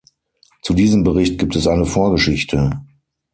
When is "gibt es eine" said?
1.37-1.85